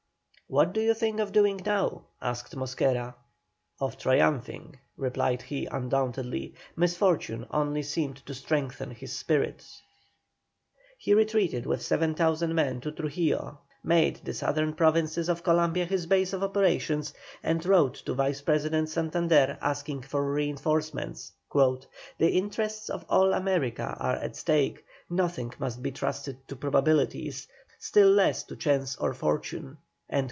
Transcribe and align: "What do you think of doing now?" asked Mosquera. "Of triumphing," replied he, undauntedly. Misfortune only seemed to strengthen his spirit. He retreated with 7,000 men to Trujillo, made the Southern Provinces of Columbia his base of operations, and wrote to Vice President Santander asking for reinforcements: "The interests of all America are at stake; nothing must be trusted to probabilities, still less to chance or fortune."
"What 0.51 0.73
do 0.73 0.81
you 0.81 0.93
think 0.93 1.21
of 1.21 1.31
doing 1.31 1.61
now?" 1.65 2.01
asked 2.21 2.57
Mosquera. 2.57 3.15
"Of 3.79 3.97
triumphing," 3.97 4.77
replied 4.97 5.43
he, 5.43 5.65
undauntedly. 5.67 6.55
Misfortune 6.75 7.47
only 7.51 7.83
seemed 7.83 8.17
to 8.25 8.33
strengthen 8.33 8.91
his 8.91 9.13
spirit. 9.17 9.65
He 10.97 11.13
retreated 11.13 11.65
with 11.65 11.81
7,000 11.81 12.53
men 12.53 12.81
to 12.81 12.91
Trujillo, 12.91 13.59
made 13.81 14.17
the 14.25 14.33
Southern 14.33 14.73
Provinces 14.73 15.29
of 15.29 15.41
Columbia 15.41 15.85
his 15.85 16.05
base 16.07 16.33
of 16.33 16.43
operations, 16.43 17.13
and 17.41 17.65
wrote 17.65 17.95
to 18.05 18.13
Vice 18.13 18.41
President 18.41 18.89
Santander 18.89 19.57
asking 19.61 20.01
for 20.01 20.33
reinforcements: 20.33 21.31
"The 21.53 21.87
interests 22.29 22.89
of 22.89 23.05
all 23.07 23.31
America 23.33 23.95
are 23.97 24.17
at 24.17 24.35
stake; 24.35 24.83
nothing 25.09 25.53
must 25.59 25.81
be 25.81 25.93
trusted 25.93 26.45
to 26.49 26.57
probabilities, 26.57 27.47
still 27.79 28.09
less 28.09 28.43
to 28.43 28.57
chance 28.57 28.97
or 28.97 29.13
fortune." 29.13 29.77